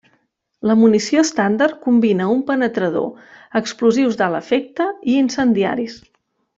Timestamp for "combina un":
1.83-2.41